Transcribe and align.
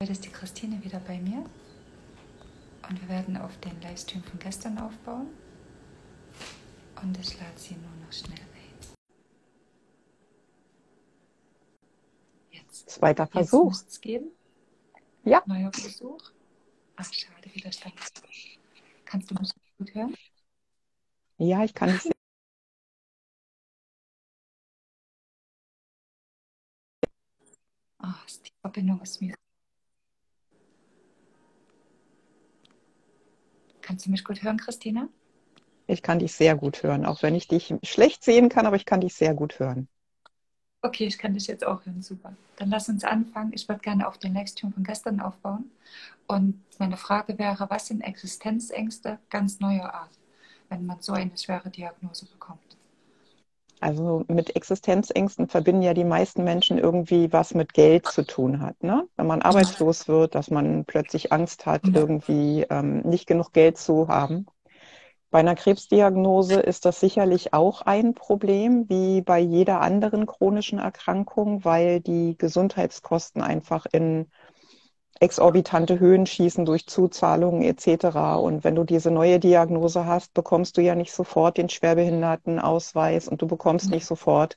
Heute 0.00 0.12
ist 0.12 0.24
die 0.24 0.30
Christine 0.30 0.84
wieder 0.84 1.00
bei 1.00 1.18
mir 1.18 1.44
und 2.88 3.00
wir 3.02 3.08
werden 3.08 3.36
auf 3.36 3.58
den 3.58 3.80
Livestream 3.80 4.22
von 4.22 4.38
gestern 4.38 4.78
aufbauen. 4.78 5.26
Und 7.02 7.18
ich 7.18 7.36
lade 7.40 7.58
sie 7.58 7.74
nur 7.74 7.90
noch 8.06 8.12
schnell 8.12 8.38
ein. 8.38 8.94
Jetzt. 12.52 12.90
Zweiter 12.90 13.26
Versuch. 13.26 13.72
Jetzt 13.72 13.90
es 13.90 14.00
geben. 14.00 14.30
Ja. 15.24 15.42
Neuer 15.46 15.72
Versuch. 15.72 16.30
Ach, 16.94 17.12
schade, 17.12 17.52
Widerstand. 17.52 17.94
Kannst 19.04 19.32
du 19.32 19.34
mich 19.34 19.50
gut 19.78 19.94
hören? 19.96 20.14
Ja, 21.38 21.64
ich 21.64 21.74
kann 21.74 21.90
dich 21.90 22.02
sehen. 22.02 22.12
Oh, 28.00 28.06
die 28.46 28.52
Verbindung 28.62 29.00
ist 29.00 29.20
mir 29.20 29.34
Kannst 33.88 34.04
du 34.04 34.10
mich 34.10 34.22
gut 34.22 34.42
hören, 34.42 34.58
Christina? 34.58 35.08
Ich 35.86 36.02
kann 36.02 36.18
dich 36.18 36.34
sehr 36.34 36.54
gut 36.56 36.82
hören, 36.82 37.06
auch 37.06 37.22
wenn 37.22 37.34
ich 37.34 37.48
dich 37.48 37.74
schlecht 37.82 38.22
sehen 38.22 38.50
kann, 38.50 38.66
aber 38.66 38.76
ich 38.76 38.84
kann 38.84 39.00
dich 39.00 39.14
sehr 39.14 39.32
gut 39.32 39.58
hören. 39.58 39.88
Okay, 40.82 41.06
ich 41.06 41.16
kann 41.16 41.32
dich 41.32 41.46
jetzt 41.46 41.64
auch 41.66 41.86
hören, 41.86 42.02
super. 42.02 42.36
Dann 42.56 42.68
lass 42.68 42.90
uns 42.90 43.02
anfangen. 43.02 43.52
Ich 43.54 43.66
würde 43.66 43.80
gerne 43.80 44.06
auf 44.06 44.18
den 44.18 44.34
Livestream 44.34 44.74
von 44.74 44.84
gestern 44.84 45.20
aufbauen. 45.20 45.70
Und 46.26 46.62
meine 46.78 46.98
Frage 46.98 47.38
wäre, 47.38 47.70
was 47.70 47.86
sind 47.86 48.02
Existenzängste 48.02 49.20
ganz 49.30 49.58
neuer 49.58 49.94
Art, 49.94 50.12
wenn 50.68 50.84
man 50.84 51.00
so 51.00 51.14
eine 51.14 51.30
schwere 51.38 51.70
Diagnose 51.70 52.26
bekommt? 52.26 52.77
Also 53.80 54.24
mit 54.28 54.56
Existenzängsten 54.56 55.48
verbinden 55.48 55.82
ja 55.82 55.94
die 55.94 56.04
meisten 56.04 56.44
Menschen 56.44 56.78
irgendwie 56.78 57.32
was 57.32 57.54
mit 57.54 57.72
Geld 57.72 58.06
zu 58.06 58.26
tun 58.26 58.60
hat. 58.60 58.82
Ne? 58.82 59.06
Wenn 59.16 59.26
man 59.26 59.42
arbeitslos 59.42 60.08
wird, 60.08 60.34
dass 60.34 60.50
man 60.50 60.84
plötzlich 60.84 61.32
Angst 61.32 61.66
hat, 61.66 61.82
irgendwie 61.92 62.66
ähm, 62.70 63.00
nicht 63.00 63.26
genug 63.26 63.52
Geld 63.52 63.78
zu 63.78 64.08
haben. 64.08 64.46
Bei 65.30 65.40
einer 65.40 65.54
Krebsdiagnose 65.54 66.58
ist 66.60 66.86
das 66.86 67.00
sicherlich 67.00 67.52
auch 67.52 67.82
ein 67.82 68.14
Problem, 68.14 68.88
wie 68.88 69.20
bei 69.20 69.38
jeder 69.38 69.82
anderen 69.82 70.24
chronischen 70.24 70.78
Erkrankung, 70.78 71.64
weil 71.66 72.00
die 72.00 72.36
Gesundheitskosten 72.38 73.42
einfach 73.42 73.84
in 73.92 74.30
exorbitante 75.20 75.98
Höhen 75.98 76.26
schießen 76.26 76.64
durch 76.64 76.86
Zuzahlungen 76.86 77.62
etc. 77.62 78.36
Und 78.36 78.64
wenn 78.64 78.74
du 78.74 78.84
diese 78.84 79.10
neue 79.10 79.38
Diagnose 79.38 80.06
hast, 80.06 80.34
bekommst 80.34 80.76
du 80.76 80.80
ja 80.80 80.94
nicht 80.94 81.12
sofort 81.12 81.56
den 81.56 81.68
Schwerbehindertenausweis 81.68 83.28
und 83.28 83.42
du 83.42 83.46
bekommst 83.46 83.90
nicht 83.90 84.06
sofort 84.06 84.56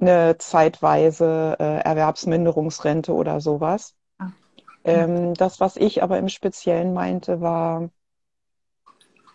eine 0.00 0.36
zeitweise 0.38 1.56
äh, 1.58 1.80
Erwerbsminderungsrente 1.80 3.12
oder 3.12 3.40
sowas. 3.40 3.94
Ah. 4.18 4.30
Ähm, 4.84 5.34
das, 5.34 5.60
was 5.60 5.76
ich 5.76 6.02
aber 6.02 6.18
im 6.18 6.28
Speziellen 6.28 6.92
meinte, 6.92 7.40
war, 7.40 7.90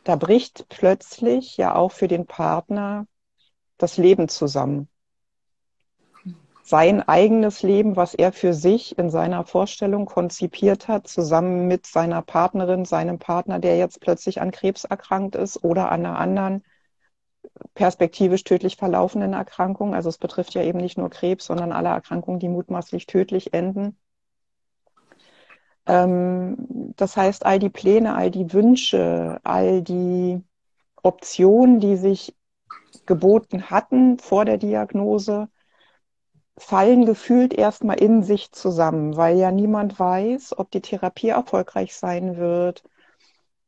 da 0.04 0.16
bricht 0.16 0.68
plötzlich 0.70 1.58
ja 1.58 1.76
auch 1.76 1.92
für 1.92 2.08
den 2.08 2.26
Partner 2.26 3.08
das 3.78 3.98
Leben 3.98 4.30
zusammen 4.30 4.90
sein 6.64 7.06
eigenes 7.06 7.62
Leben, 7.62 7.98
was 7.98 8.14
er 8.14 8.32
für 8.32 8.54
sich 8.54 8.98
in 8.98 9.10
seiner 9.10 9.46
Vorstellung 9.46 10.06
konzipiert 10.06 10.88
hat, 10.88 11.08
zusammen 11.08 11.68
mit 11.68 11.86
seiner 11.86 12.22
Partnerin, 12.22 12.86
seinem 12.86 13.20
Partner, 13.20 13.60
der 13.60 13.78
jetzt 13.78 14.00
plötzlich 14.00 14.40
an 14.40 14.52
Krebs 14.52 14.86
erkrankt 14.86 15.36
ist 15.36 15.62
oder 15.64 15.92
an 15.92 16.06
einer 16.06 16.18
anderen 16.18 16.64
perspektivisch 17.74 18.46
tödlich 18.46 18.78
verlaufenden 18.78 19.34
Erkrankung. 19.34 19.94
Also 19.94 20.08
es 20.08 20.18
betrifft 20.18 20.54
ja 20.54 20.64
eben 20.64 20.80
nicht 20.80 20.98
nur 20.98 21.10
Krebs, 21.10 21.46
sondern 21.46 21.74
alle 21.74 21.90
Erkrankungen, 21.90 22.40
die 22.40 22.48
mutmaßlich 22.48 23.08
tödlich 23.08 23.54
enden. 23.54 23.98
Ähm, 25.86 26.94
das 26.96 27.18
heißt, 27.18 27.46
all 27.46 27.60
die 27.60 27.70
Pläne, 27.70 28.16
all 28.16 28.32
die 28.32 28.54
Wünsche, 28.54 29.42
all 29.44 29.82
die 29.82 30.42
Optionen, 31.02 31.82
die 31.82 31.98
sich 31.98 32.36
geboten 33.06 33.70
hatten 33.70 34.18
vor 34.18 34.46
der 34.46 34.58
Diagnose, 34.58 35.50
fallen 36.58 37.06
gefühlt 37.06 37.54
erstmal 37.54 38.00
in 38.00 38.24
sich 38.24 38.52
zusammen, 38.52 39.18
weil 39.18 39.38
ja 39.38 39.52
niemand 39.52 40.00
weiß, 40.00 40.58
ob 40.58 40.72
die 40.72 40.82
Therapie 40.82 41.30
erfolgreich 41.30 41.96
sein 41.96 42.38
wird 42.38 42.84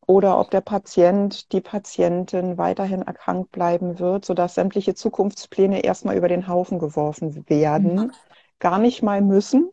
oder 0.07 0.40
ob 0.40 0.51
der 0.51 0.62
Patient, 0.62 1.51
die 1.51 1.62
Patientin 1.62 2.57
weiterhin 2.57 3.01
erkrankt 3.01 3.51
bleiben 3.51 4.00
wird, 4.00 4.25
sodass 4.25 4.56
sämtliche 4.56 4.94
Zukunftspläne 4.94 5.84
erstmal 5.84 6.16
über 6.16 6.28
den 6.28 6.47
Haufen 6.47 6.78
geworfen 6.78 7.50
werden, 7.50 7.95
mhm. 7.95 8.12
gar 8.59 8.78
nicht 8.78 9.01
mal 9.01 9.22
müssen, 9.22 9.69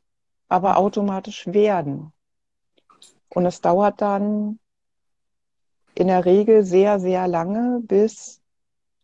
aber 0.49 0.79
automatisch 0.79 1.47
werden. 1.47 2.13
Und 3.29 3.47
es 3.47 3.61
dauert 3.61 4.01
dann 4.01 4.59
in 5.95 6.07
der 6.07 6.25
Regel 6.25 6.65
sehr, 6.65 6.99
sehr 6.99 7.29
lange, 7.29 7.81
bis 7.83 8.42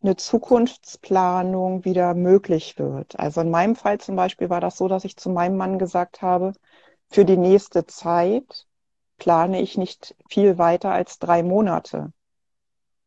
eine 0.02 0.16
Zukunftsplanung 0.16 1.84
wieder 1.84 2.14
möglich 2.14 2.78
wird. 2.78 3.18
Also 3.18 3.40
in 3.40 3.50
meinem 3.50 3.74
Fall 3.74 3.98
zum 3.98 4.16
Beispiel 4.16 4.48
war 4.48 4.60
das 4.60 4.76
so, 4.76 4.88
dass 4.88 5.04
ich 5.04 5.16
zu 5.16 5.30
meinem 5.30 5.56
Mann 5.56 5.78
gesagt 5.78 6.22
habe, 6.22 6.52
für 7.10 7.24
die 7.24 7.36
nächste 7.36 7.86
Zeit 7.86 8.66
plane 9.18 9.60
ich 9.60 9.76
nicht 9.76 10.14
viel 10.28 10.58
weiter 10.58 10.92
als 10.92 11.18
drei 11.18 11.42
Monate. 11.42 12.12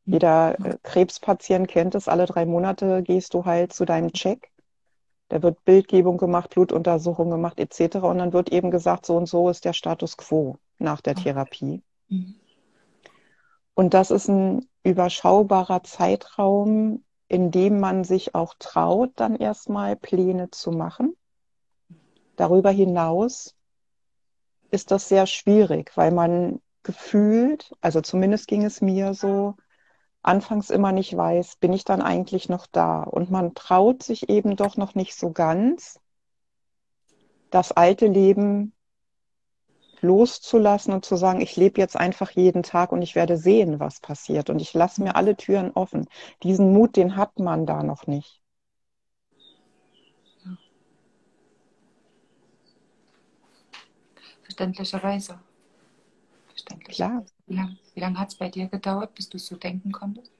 Jeder 0.05 0.59
äh, 0.59 0.77
Krebspatient 0.83 1.67
kennt 1.67 1.95
es, 1.95 2.07
alle 2.07 2.25
drei 2.25 2.45
Monate 2.45 3.03
gehst 3.03 3.33
du 3.33 3.45
halt 3.45 3.71
zu 3.71 3.85
deinem 3.85 4.11
Check. 4.11 4.51
Da 5.29 5.41
wird 5.41 5.63
Bildgebung 5.63 6.17
gemacht, 6.17 6.49
Blutuntersuchung 6.49 7.29
gemacht 7.29 7.59
etc. 7.59 7.97
Und 7.97 8.17
dann 8.17 8.33
wird 8.33 8.51
eben 8.51 8.71
gesagt, 8.71 9.05
so 9.05 9.15
und 9.15 9.27
so 9.27 9.47
ist 9.49 9.63
der 9.63 9.73
Status 9.73 10.17
quo 10.17 10.57
nach 10.77 10.99
der 10.99 11.15
Therapie. 11.15 11.81
Mhm. 12.09 12.35
Und 13.73 13.93
das 13.93 14.11
ist 14.11 14.27
ein 14.27 14.67
überschaubarer 14.83 15.83
Zeitraum, 15.83 17.03
in 17.27 17.51
dem 17.51 17.79
man 17.79 18.03
sich 18.03 18.35
auch 18.35 18.55
traut, 18.59 19.11
dann 19.15 19.35
erstmal 19.35 19.95
Pläne 19.95 20.51
zu 20.51 20.71
machen. 20.71 21.15
Darüber 22.35 22.71
hinaus 22.71 23.55
ist 24.71 24.91
das 24.91 25.07
sehr 25.07 25.27
schwierig, 25.27 25.95
weil 25.95 26.11
man 26.11 26.61
gefühlt, 26.83 27.71
also 27.81 28.01
zumindest 28.01 28.47
ging 28.47 28.63
es 28.63 28.81
mir 28.81 29.13
so, 29.13 29.55
anfangs 30.23 30.69
immer 30.69 30.91
nicht 30.91 31.15
weiß, 31.15 31.57
bin 31.57 31.73
ich 31.73 31.83
dann 31.83 32.01
eigentlich 32.01 32.49
noch 32.49 32.67
da? 32.67 33.03
Und 33.03 33.31
man 33.31 33.53
traut 33.53 34.03
sich 34.03 34.29
eben 34.29 34.55
doch 34.55 34.77
noch 34.77 34.95
nicht 34.95 35.15
so 35.15 35.31
ganz, 35.31 35.99
das 37.49 37.71
alte 37.71 38.07
Leben 38.07 38.73
loszulassen 40.01 40.93
und 40.93 41.05
zu 41.05 41.15
sagen, 41.15 41.41
ich 41.41 41.55
lebe 41.55 41.79
jetzt 41.79 41.95
einfach 41.95 42.31
jeden 42.31 42.63
Tag 42.63 42.91
und 42.91 43.01
ich 43.01 43.15
werde 43.15 43.37
sehen, 43.37 43.79
was 43.79 43.99
passiert 43.99 44.49
und 44.49 44.61
ich 44.61 44.73
lasse 44.73 45.01
mir 45.01 45.15
alle 45.15 45.35
Türen 45.35 45.71
offen. 45.71 46.07
Diesen 46.43 46.73
Mut, 46.73 46.95
den 46.95 47.15
hat 47.15 47.39
man 47.39 47.65
da 47.65 47.83
noch 47.83 48.07
nicht. 48.07 48.41
Verständlicherweise. 54.43 55.39
Verständlich. 56.47 56.95
Klar. 56.97 57.23
Wie 57.47 57.55
lange 57.55 57.77
lang 57.95 58.19
hat 58.19 58.29
es 58.29 58.35
bei 58.35 58.49
dir 58.49 58.67
gedauert, 58.67 59.15
bis 59.15 59.29
du 59.29 59.37
so 59.37 59.55
denken 59.55 59.91
konntest? 59.91 60.31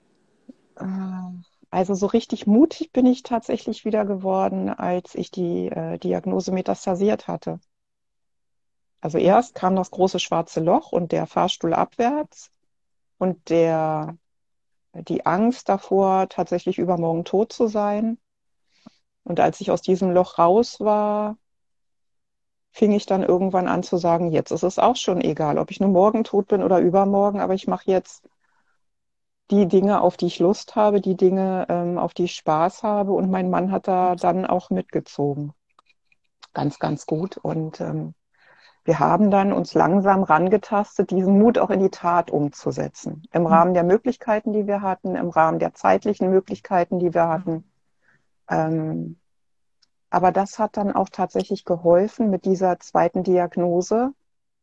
Äh, 0.76 0.86
also 1.70 1.94
so 1.94 2.08
richtig 2.08 2.46
mutig 2.48 2.92
bin 2.92 3.06
ich 3.06 3.24
tatsächlich 3.24 3.86
wieder 3.86 4.06
geworden, 4.06 4.70
als 4.70 5.16
ich 5.16 5.32
die 5.32 5.68
äh, 5.70 5.98
Diagnose 5.98 6.52
metastasiert 6.52 7.28
hatte. 7.28 7.60
Also 9.02 9.18
erst 9.18 9.56
kam 9.56 9.76
das 9.76 9.92
große 9.92 10.20
schwarze 10.20 10.60
Loch 10.60 10.92
und 10.92 11.12
der 11.12 11.26
Fahrstuhl 11.28 11.74
abwärts 11.74 12.52
und 13.18 13.50
der, 13.50 14.18
die 14.94 15.26
Angst 15.26 15.70
davor, 15.70 16.30
tatsächlich 16.30 16.78
übermorgen 16.78 17.26
tot 17.26 17.52
zu 17.52 17.68
sein. 17.68 18.20
Und 19.24 19.40
als 19.40 19.60
ich 19.62 19.72
aus 19.72 19.82
diesem 19.82 20.12
Loch 20.12 20.38
raus 20.38 20.80
war, 20.80 21.38
fing 22.72 22.92
ich 22.92 23.06
dann 23.06 23.24
irgendwann 23.24 23.68
an 23.68 23.84
zu 23.84 23.98
sagen, 23.98 24.32
jetzt 24.32 24.52
ist 24.52 24.64
es 24.64 24.80
auch 24.80 24.96
schon 24.96 25.22
egal, 25.22 25.58
ob 25.58 25.72
ich 25.72 25.80
nur 25.80 25.90
morgen 25.90 26.24
tot 26.24 26.47
bin 26.47 26.64
oder 26.64 26.80
übermorgen, 26.80 27.42
aber 27.42 27.54
ich 27.54 27.68
mache 27.68 27.90
jetzt 27.92 28.24
die 29.52 29.68
Dinge, 29.68 30.02
auf 30.02 30.16
die 30.16 30.28
ich 30.28 30.40
Lust 30.40 30.76
habe, 30.76 31.02
die 31.02 31.18
Dinge, 31.18 31.66
ähm, 31.70 31.97
auf 31.97 32.14
die 32.14 32.24
ich 32.24 32.36
Spaß 32.36 32.84
habe. 32.84 33.12
Und 33.12 33.30
mein 33.30 33.50
Mann 33.50 33.72
hat 33.72 33.88
da 33.88 34.16
dann 34.16 34.46
auch 34.46 34.70
mitgezogen. 34.70 35.54
Ganz, 36.54 36.80
ganz 36.80 37.06
gut. 37.06 37.38
Und 37.38 37.82
ähm, 37.82 38.14
wir 38.84 39.00
haben 39.00 39.30
dann 39.30 39.54
uns 39.54 39.76
langsam 39.76 40.24
rangetastet, 40.24 41.12
diesen 41.12 41.38
Mut 41.38 41.60
auch 41.60 41.70
in 41.70 41.80
die 41.80 41.92
Tat 41.92 42.32
umzusetzen. 42.32 43.24
Im 43.32 43.46
Rahmen 43.46 43.76
der 43.76 43.84
Möglichkeiten, 43.84 44.54
die 44.54 44.66
wir 44.66 44.82
hatten, 44.82 45.16
im 45.16 45.30
Rahmen 45.30 45.60
der 45.60 45.74
zeitlichen 45.76 46.30
Möglichkeiten, 46.32 46.98
die 46.98 47.14
wir 47.14 47.28
hatten. 47.28 47.64
Ähm, 48.50 49.18
aber 50.10 50.32
das 50.32 50.58
hat 50.58 50.78
dann 50.78 50.92
auch 50.92 51.10
tatsächlich 51.10 51.64
geholfen, 51.64 52.32
mit 52.32 52.46
dieser 52.46 52.80
zweiten 52.80 53.24
Diagnose 53.24 54.14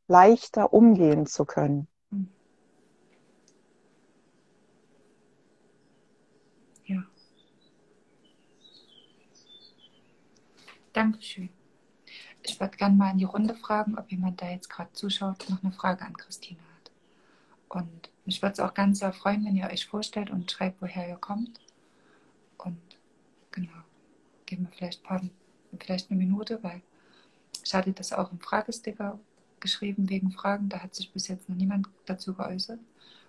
leichter 0.08 0.72
umgehen 0.72 1.26
zu 1.26 1.44
können. 1.44 1.86
Ja. 6.84 7.02
Dankeschön 10.92 11.50
ich 12.48 12.60
würde 12.60 12.76
gerne 12.76 12.96
mal 12.96 13.10
in 13.10 13.18
die 13.18 13.24
Runde 13.24 13.54
fragen, 13.54 13.98
ob 13.98 14.10
jemand, 14.10 14.40
der 14.40 14.52
jetzt 14.52 14.68
gerade 14.68 14.92
zuschaut, 14.92 15.48
noch 15.48 15.62
eine 15.62 15.72
Frage 15.72 16.04
an 16.04 16.16
Christine 16.16 16.60
hat. 16.60 16.90
Und 17.68 18.10
mich 18.24 18.42
würde 18.42 18.54
es 18.54 18.60
auch 18.60 18.74
ganz 18.74 19.00
sehr 19.00 19.12
freuen, 19.12 19.44
wenn 19.44 19.56
ihr 19.56 19.68
euch 19.70 19.86
vorstellt 19.86 20.30
und 20.30 20.50
schreibt, 20.50 20.80
woher 20.80 21.08
ihr 21.08 21.16
kommt. 21.16 21.60
Und 22.58 22.78
genau, 23.50 23.72
geben 24.46 24.64
wir 24.64 24.72
vielleicht, 24.76 25.02
paar, 25.02 25.20
vielleicht 25.78 26.10
eine 26.10 26.18
Minute, 26.18 26.62
weil 26.62 26.82
ich 27.64 27.74
hatte 27.74 27.92
das 27.92 28.12
auch 28.12 28.32
im 28.32 28.40
Fragesticker 28.40 29.18
geschrieben 29.60 30.08
wegen 30.08 30.30
Fragen. 30.30 30.68
Da 30.68 30.80
hat 30.80 30.94
sich 30.94 31.12
bis 31.12 31.28
jetzt 31.28 31.48
noch 31.48 31.56
niemand 31.56 31.88
dazu 32.06 32.34
geäußert. 32.34 32.80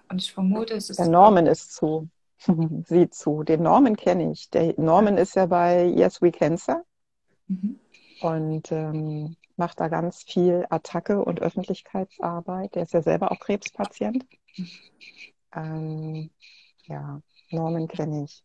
Und 0.09 0.21
ich 0.21 0.33
vermute, 0.33 0.75
es 0.75 0.89
ist. 0.89 0.97
Der 0.97 1.09
Norman 1.09 1.45
ist 1.45 1.73
zu. 1.73 2.09
Sieht 2.85 3.13
zu. 3.13 3.43
Den 3.43 3.63
Norman 3.63 3.95
kenne 3.95 4.31
ich. 4.31 4.49
Der 4.49 4.73
Norman 4.77 5.17
ist 5.17 5.35
ja 5.35 5.45
bei 5.45 5.85
Yes 5.85 6.21
We 6.21 6.31
Cancer. 6.31 6.83
Mhm. 7.47 7.79
Und 8.21 8.71
ähm, 8.71 9.35
macht 9.55 9.79
da 9.79 9.87
ganz 9.87 10.23
viel 10.23 10.65
Attacke 10.69 11.23
und 11.23 11.41
Öffentlichkeitsarbeit. 11.41 12.75
Der 12.75 12.83
ist 12.83 12.93
ja 12.93 13.01
selber 13.01 13.31
auch 13.31 13.39
Krebspatient. 13.39 14.25
Ähm, 15.53 16.29
ja, 16.85 17.21
Norman 17.51 17.87
kenne 17.87 18.23
ich. 18.25 18.43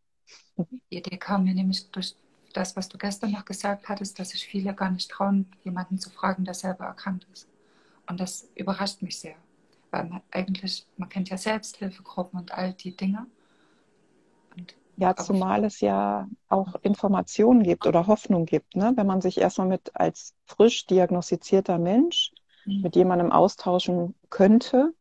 Die 0.90 0.98
Idee 0.98 1.16
kam 1.16 1.44
mir 1.44 1.54
nämlich 1.54 1.90
durch 1.90 2.14
das, 2.52 2.76
was 2.76 2.88
du 2.88 2.98
gestern 2.98 3.32
noch 3.32 3.44
gesagt 3.44 3.88
hattest, 3.88 4.18
dass 4.18 4.30
sich 4.30 4.46
viele 4.46 4.74
gar 4.74 4.90
nicht 4.90 5.10
trauen, 5.10 5.50
jemanden 5.64 5.98
zu 5.98 6.10
fragen, 6.10 6.44
der 6.44 6.54
selber 6.54 6.84
erkrankt 6.84 7.26
ist. 7.32 7.48
Und 8.06 8.20
das 8.20 8.48
überrascht 8.54 9.02
mich 9.02 9.18
sehr, 9.18 9.36
weil 9.90 10.04
man 10.04 10.22
eigentlich, 10.30 10.86
man 10.96 11.08
kennt 11.08 11.30
ja 11.30 11.36
Selbsthilfegruppen 11.36 12.38
und 12.38 12.52
all 12.52 12.72
die 12.74 12.96
Dinge. 12.96 13.26
Ja, 14.96 15.16
zumal 15.16 15.64
es 15.64 15.80
ja 15.80 16.28
auch 16.48 16.76
Informationen 16.82 17.62
gibt 17.62 17.86
oder 17.86 18.06
Hoffnung 18.06 18.46
gibt, 18.46 18.76
ne? 18.76 18.92
wenn 18.96 19.06
man 19.06 19.20
sich 19.20 19.40
erstmal 19.40 19.66
mit 19.66 19.90
als 19.94 20.34
frisch 20.46 20.86
diagnostizierter 20.86 21.78
Mensch 21.78 22.32
mhm. 22.64 22.82
mit 22.82 22.96
jemandem 22.96 23.32
austauschen 23.32 24.14
könnte, 24.30 24.92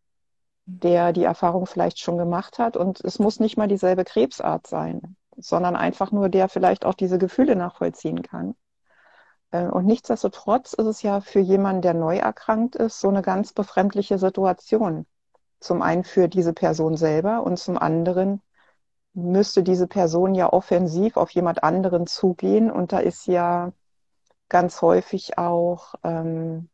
mhm. 0.65 0.79
der 0.79 1.13
die 1.13 1.23
Erfahrung 1.23 1.67
vielleicht 1.67 1.99
schon 1.99 2.17
gemacht 2.17 2.57
hat. 2.57 2.75
Und 2.75 3.01
es 3.01 3.19
muss 3.19 3.39
nicht 3.39 3.57
mal 3.57 3.67
dieselbe 3.67 4.03
Krebsart 4.03 4.65
sein, 4.67 5.15
sondern 5.37 5.75
einfach 5.75 6.11
nur 6.11 6.29
der 6.29 6.49
vielleicht 6.49 6.85
auch 6.85 6.95
diese 6.95 7.19
Gefühle 7.19 7.55
nachvollziehen 7.55 8.23
kann. 8.23 8.55
Äh, 9.51 9.67
und 9.67 9.85
nichtsdestotrotz 9.85 10.73
ist 10.73 10.85
es 10.85 11.01
ja 11.03 11.21
für 11.21 11.39
jemanden, 11.39 11.81
der 11.83 11.93
neu 11.93 12.17
erkrankt 12.17 12.75
ist, 12.75 12.99
so 12.99 13.09
eine 13.09 13.21
ganz 13.21 13.53
befremdliche 13.53 14.17
Situation. 14.17 15.05
Zum 15.59 15.81
einen 15.81 16.03
für 16.03 16.27
diese 16.27 16.51
Person 16.51 16.97
selber 16.97 17.43
und 17.43 17.57
zum 17.57 17.77
anderen 17.77 18.41
müsste 19.13 19.63
diese 19.63 19.87
Person 19.87 20.35
ja 20.35 20.51
offensiv 20.51 21.17
auf 21.17 21.29
jemand 21.31 21.63
anderen 21.63 22.07
zugehen. 22.07 22.71
Und 22.71 22.91
da 22.91 22.99
ist 22.99 23.27
ja 23.27 23.71
ganz 24.49 24.81
häufig 24.81 25.37
auch 25.37 25.95
ähm, 26.03 26.69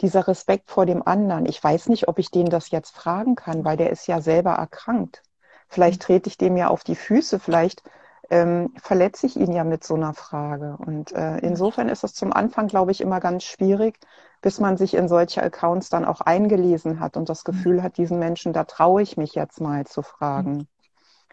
dieser 0.00 0.28
Respekt 0.28 0.70
vor 0.70 0.86
dem 0.86 1.06
anderen. 1.06 1.46
Ich 1.46 1.62
weiß 1.62 1.88
nicht, 1.88 2.08
ob 2.08 2.18
ich 2.18 2.30
den 2.30 2.46
das 2.46 2.70
jetzt 2.70 2.94
fragen 2.94 3.34
kann, 3.34 3.64
weil 3.64 3.76
der 3.76 3.90
ist 3.90 4.06
ja 4.06 4.20
selber 4.20 4.52
erkrankt. 4.52 5.22
Vielleicht 5.68 6.02
trete 6.02 6.28
ich 6.28 6.38
dem 6.38 6.56
ja 6.56 6.68
auf 6.68 6.84
die 6.84 6.94
Füße, 6.94 7.40
vielleicht 7.40 7.82
ähm, 8.30 8.72
verletze 8.80 9.26
ich 9.26 9.36
ihn 9.36 9.52
ja 9.52 9.64
mit 9.64 9.84
so 9.84 9.94
einer 9.94 10.14
Frage. 10.14 10.76
Und 10.78 11.12
äh, 11.12 11.38
insofern 11.38 11.88
ist 11.88 12.04
es 12.04 12.14
zum 12.14 12.32
Anfang, 12.32 12.66
glaube 12.68 12.90
ich, 12.90 13.00
immer 13.00 13.20
ganz 13.20 13.44
schwierig, 13.44 13.98
bis 14.42 14.60
man 14.60 14.76
sich 14.76 14.94
in 14.94 15.08
solche 15.08 15.42
Accounts 15.42 15.88
dann 15.88 16.04
auch 16.04 16.20
eingelesen 16.20 17.00
hat 17.00 17.16
und 17.16 17.28
das 17.28 17.44
mhm. 17.44 17.52
Gefühl 17.52 17.82
hat, 17.82 17.96
diesen 17.98 18.18
Menschen, 18.18 18.52
da 18.52 18.64
traue 18.64 19.02
ich 19.02 19.16
mich 19.16 19.34
jetzt 19.34 19.60
mal 19.60 19.86
zu 19.86 20.02
fragen. 20.02 20.68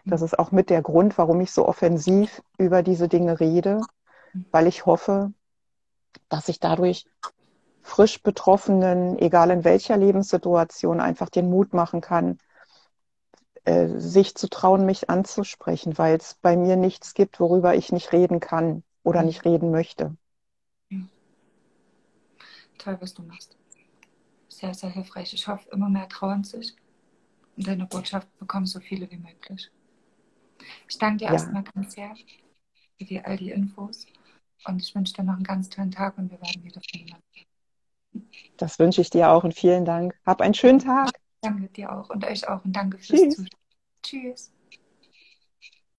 Das 0.04 0.22
ist 0.22 0.38
auch 0.38 0.52
mit 0.52 0.70
der 0.70 0.82
Grund, 0.82 1.16
warum 1.16 1.40
ich 1.40 1.50
so 1.50 1.66
offensiv 1.66 2.42
über 2.58 2.82
diese 2.82 3.08
Dinge 3.08 3.40
rede, 3.40 3.80
weil 4.50 4.66
ich 4.66 4.86
hoffe, 4.86 5.32
dass 6.28 6.48
ich 6.48 6.60
dadurch 6.60 7.06
frisch 7.82 8.22
Betroffenen, 8.22 9.18
egal 9.18 9.50
in 9.50 9.64
welcher 9.64 9.96
Lebenssituation, 9.96 11.00
einfach 11.00 11.28
den 11.28 11.50
Mut 11.50 11.72
machen 11.72 12.00
kann, 12.00 12.38
äh, 13.64 13.88
sich 13.98 14.34
zu 14.34 14.48
trauen, 14.48 14.84
mich 14.84 15.08
anzusprechen, 15.08 15.96
weil 15.96 16.16
es 16.16 16.34
bei 16.34 16.56
mir 16.56 16.76
nichts 16.76 17.14
gibt, 17.14 17.40
worüber 17.40 17.74
ich 17.74 17.92
nicht 17.92 18.12
reden 18.12 18.40
kann 18.40 18.82
oder 19.02 19.20
mhm. 19.20 19.26
nicht 19.26 19.44
reden 19.44 19.70
möchte. 19.70 20.16
Toll, 22.78 22.98
was 23.00 23.14
du 23.14 23.22
machst. 23.22 23.56
Sehr, 24.48 24.74
sehr 24.74 24.90
hilfreich. 24.90 25.32
Ich 25.32 25.48
hoffe, 25.48 25.68
immer 25.70 25.88
mehr 25.88 26.08
trauen 26.08 26.44
sich 26.44 26.74
und 27.56 27.66
deine 27.66 27.86
Botschaft 27.86 28.28
bekommen 28.38 28.66
so 28.66 28.80
viele 28.80 29.10
wie 29.10 29.16
möglich. 29.16 29.70
Ich 30.88 30.98
danke 30.98 31.18
dir 31.18 31.26
ja. 31.26 31.32
erstmal 31.32 31.62
ganz 31.62 31.94
sehr 31.94 32.14
für 32.98 33.04
die, 33.04 33.24
all 33.24 33.36
die 33.36 33.50
Infos 33.50 34.06
und 34.66 34.80
ich 34.80 34.94
wünsche 34.94 35.14
dir 35.14 35.24
noch 35.24 35.34
einen 35.34 35.44
ganz 35.44 35.68
tollen 35.68 35.90
Tag 35.90 36.16
und 36.18 36.30
wir 36.30 36.40
werden 36.40 36.64
wieder 36.64 36.80
voneinander. 36.90 37.24
Das 38.56 38.78
wünsche 38.78 39.00
ich 39.00 39.10
dir 39.10 39.30
auch 39.30 39.44
und 39.44 39.54
vielen 39.54 39.84
Dank. 39.84 40.14
Hab 40.24 40.40
einen 40.40 40.54
schönen 40.54 40.78
Tag. 40.78 41.10
Danke 41.40 41.68
dir 41.68 41.92
auch 41.92 42.10
und 42.10 42.24
euch 42.24 42.46
auch 42.48 42.64
und 42.64 42.72
danke 42.74 42.98
fürs 42.98 43.20
Tschüss. 43.20 43.36
Zuschauen. 43.36 43.50
Tschüss. 44.02 44.52